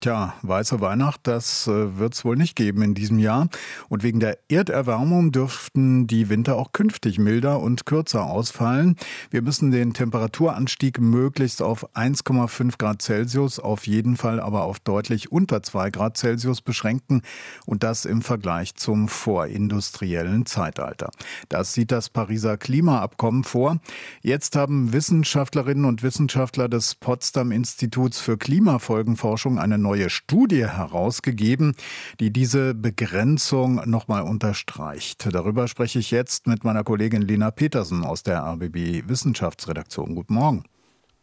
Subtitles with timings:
[0.00, 3.48] Tja, weiße Weihnacht, das äh, wird es wohl nicht geben in diesem Jahr.
[3.88, 8.94] Und wegen der Erderwärmung dürften die Winter auch künftig milder und kürzer ausfallen.
[9.32, 15.32] Wir müssen den Temperaturanstieg möglichst auf 1,5 Grad Celsius, auf jeden Fall aber auf deutlich
[15.32, 17.22] unter 2 Grad Celsius beschränken.
[17.66, 21.10] Und das im Vergleich zum vorindustriellen Zeitalter.
[21.48, 23.80] Das sieht das Pariser Klimaabkommen vor.
[24.22, 31.74] Jetzt haben Wissenschaftlerinnen und Wissenschaftler des Potsdam Instituts für Klimafolgenforschung eine neue Studie herausgegeben,
[32.20, 35.26] die diese Begrenzung nochmal unterstreicht.
[35.32, 40.14] Darüber spreche ich jetzt mit meiner Kollegin Lena Petersen aus der RBB Wissenschaftsredaktion.
[40.14, 40.64] Guten Morgen.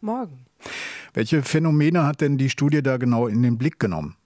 [0.00, 0.46] Morgen.
[1.14, 4.16] Welche Phänomene hat denn die Studie da genau in den Blick genommen?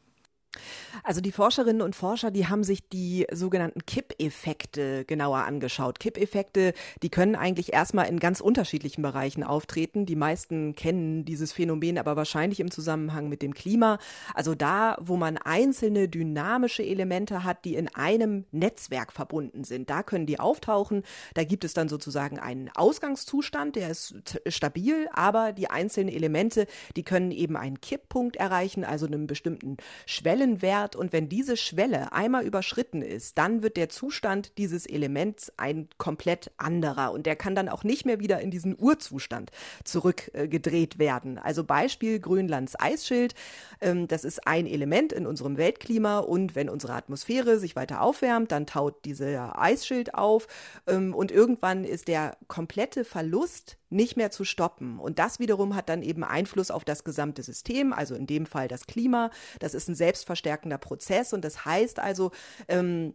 [1.03, 6.01] Also die Forscherinnen und Forscher, die haben sich die sogenannten Kippeffekte genauer angeschaut.
[6.01, 10.07] Kippeffekte, die können eigentlich erstmal in ganz unterschiedlichen Bereichen auftreten.
[10.07, 13.99] Die meisten kennen dieses Phänomen aber wahrscheinlich im Zusammenhang mit dem Klima.
[14.35, 20.03] Also da, wo man einzelne dynamische Elemente hat, die in einem Netzwerk verbunden sind, da
[20.03, 21.03] können die auftauchen.
[21.35, 24.15] Da gibt es dann sozusagen einen Ausgangszustand, der ist
[24.47, 30.90] stabil, aber die einzelnen Elemente, die können eben einen Kipppunkt erreichen, also einen bestimmten Schwellenwert
[30.91, 35.89] Wert und wenn diese Schwelle einmal überschritten ist, dann wird der Zustand dieses Elements ein
[35.99, 37.13] komplett anderer.
[37.13, 39.51] Und der kann dann auch nicht mehr wieder in diesen Urzustand
[39.85, 41.39] zurückgedreht werden.
[41.39, 43.35] Also Beispiel Grönlands Eisschild,
[43.81, 46.19] ähm, das ist ein Element in unserem Weltklima.
[46.19, 50.47] Und wenn unsere Atmosphäre sich weiter aufwärmt, dann taut dieser Eisschild auf.
[50.87, 54.99] Ähm, und irgendwann ist der komplette Verlust nicht mehr zu stoppen.
[54.99, 58.69] Und das wiederum hat dann eben Einfluss auf das gesamte System, also in dem Fall
[58.69, 59.31] das Klima.
[59.59, 62.31] Das ist ein selbstverstärkender Prozess und das heißt also,
[62.69, 63.15] ähm,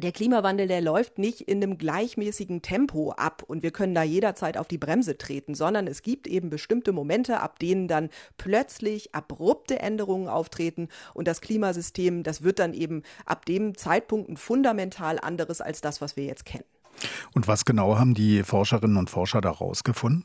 [0.00, 4.56] der Klimawandel, der läuft nicht in einem gleichmäßigen Tempo ab und wir können da jederzeit
[4.56, 9.80] auf die Bremse treten, sondern es gibt eben bestimmte Momente, ab denen dann plötzlich abrupte
[9.80, 15.60] Änderungen auftreten und das Klimasystem, das wird dann eben ab dem Zeitpunkt ein fundamental anderes
[15.60, 16.64] als das, was wir jetzt kennen.
[17.34, 20.24] Und was genau haben die Forscherinnen und Forscher da rausgefunden?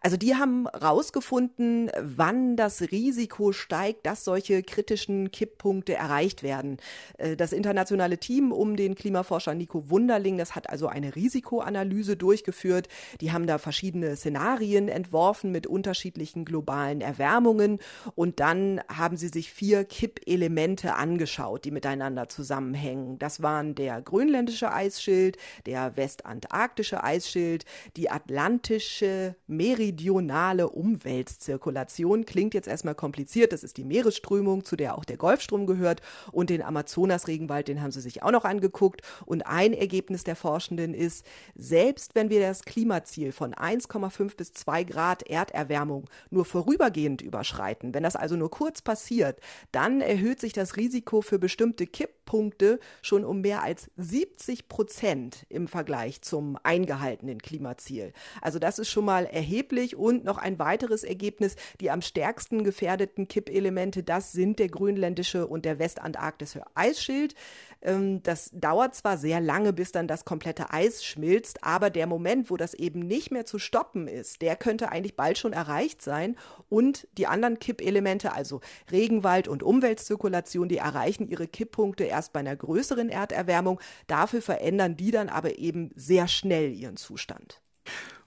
[0.00, 6.78] Also die haben rausgefunden, wann das Risiko steigt, dass solche kritischen Kipppunkte erreicht werden.
[7.18, 12.88] Äh, das internationale Team um den Klimaforscher Nico Wunderling, das hat also eine Risikoanalyse durchgeführt.
[13.20, 17.78] Die haben da verschiedene Szenarien entworfen mit unterschiedlichen globalen Erwärmungen
[18.14, 23.18] und dann haben sie sich vier Kippelemente angeschaut, die miteinander zusammenhängen.
[23.18, 25.36] Das waren der grönländische Eisschild,
[25.66, 27.64] der westantarktische Eisschild,
[27.96, 32.24] die atlantische Meeresströmung meridionale Umweltzirkulation.
[32.24, 33.52] Klingt jetzt erstmal kompliziert.
[33.52, 36.00] Das ist die Meeresströmung, zu der auch der Golfstrom gehört.
[36.32, 39.02] Und den Amazonasregenwald, den haben sie sich auch noch angeguckt.
[39.24, 41.24] Und ein Ergebnis der Forschenden ist,
[41.54, 48.02] selbst wenn wir das Klimaziel von 1,5 bis 2 Grad Erderwärmung nur vorübergehend überschreiten, wenn
[48.02, 51.86] das also nur kurz passiert, dann erhöht sich das Risiko für bestimmte
[52.26, 58.12] Kipppunkte schon um mehr als 70 Prozent im Vergleich zum eingehaltenen Klimaziel.
[58.42, 59.96] Also das ist schon mal erheblich erheblich.
[59.96, 65.64] Und noch ein weiteres Ergebnis, die am stärksten gefährdeten Kippelemente, das sind der grönländische und
[65.64, 67.34] der westantarktische Eisschild.
[67.82, 72.50] Ähm, das dauert zwar sehr lange, bis dann das komplette Eis schmilzt, aber der Moment,
[72.50, 76.36] wo das eben nicht mehr zu stoppen ist, der könnte eigentlich bald schon erreicht sein.
[76.68, 78.60] Und die anderen Kippelemente, also
[78.90, 83.80] Regenwald und Umweltzirkulation, die erreichen ihre Kipppunkte erst bei einer größeren Erderwärmung.
[84.06, 87.60] Dafür verändern die dann aber eben sehr schnell ihren Zustand.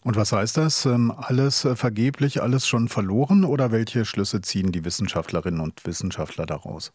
[0.01, 0.85] Und was heißt das?
[0.85, 6.45] Ähm, alles äh, vergeblich, alles schon verloren oder welche Schlüsse ziehen die Wissenschaftlerinnen und Wissenschaftler
[6.45, 6.93] daraus?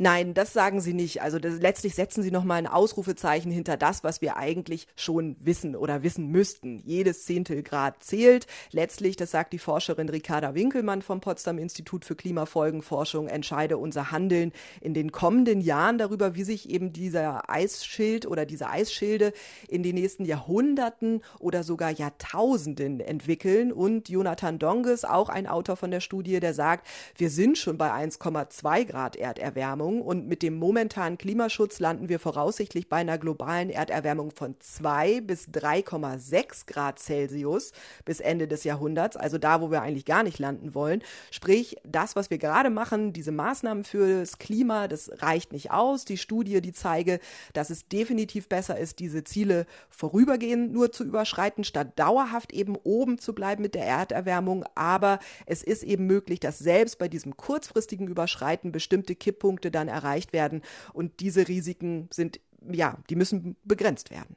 [0.00, 1.22] Nein, das sagen sie nicht.
[1.22, 5.74] Also das, letztlich setzen sie nochmal ein Ausrufezeichen hinter das, was wir eigentlich schon wissen
[5.74, 6.78] oder wissen müssten.
[6.84, 8.46] Jedes Zehntelgrad zählt.
[8.70, 14.52] Letztlich, das sagt die Forscherin Ricarda Winkelmann vom Potsdam Institut für Klimafolgenforschung, entscheide unser Handeln
[14.80, 19.32] in den kommenden Jahren darüber, wie sich eben dieser Eisschild oder diese Eisschilde
[19.68, 23.72] in den nächsten Jahrhunderten oder sogar Jahrtausenden entwickeln.
[23.72, 27.90] Und Jonathan Donges, auch ein Autor von der Studie, der sagt, wir sind schon bei
[27.90, 29.87] 1,2 Grad Erderwärmung.
[29.88, 35.22] Erderwärmung und mit dem momentanen Klimaschutz landen wir voraussichtlich bei einer globalen Erderwärmung von 2
[35.22, 37.72] bis 3,6 Grad Celsius
[38.04, 41.02] bis Ende des Jahrhunderts, also da, wo wir eigentlich gar nicht landen wollen.
[41.30, 46.04] Sprich, das, was wir gerade machen, diese Maßnahmen für das Klima, das reicht nicht aus.
[46.04, 47.20] Die Studie, die zeige,
[47.52, 53.18] dass es definitiv besser ist, diese Ziele vorübergehend nur zu überschreiten, statt dauerhaft eben oben
[53.18, 54.64] zu bleiben mit der Erderwärmung.
[54.74, 60.32] Aber es ist eben möglich, dass selbst bei diesem kurzfristigen Überschreiten bestimmte Kipppunkte dann erreicht
[60.32, 60.62] werden.
[60.92, 62.40] Und diese Risiken sind,
[62.70, 64.36] ja, die müssen begrenzt werden.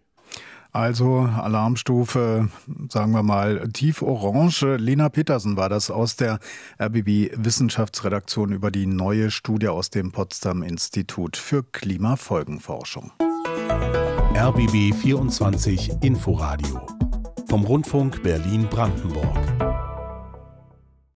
[0.73, 2.49] Also Alarmstufe,
[2.87, 4.77] sagen wir mal, tief orange.
[4.77, 6.39] Lena Petersen war das aus der
[6.81, 13.11] RBB Wissenschaftsredaktion über die neue Studie aus dem Potsdam Institut für Klimafolgenforschung.
[14.33, 16.87] RBB 24 Inforadio
[17.49, 19.50] vom Rundfunk Berlin-Brandenburg.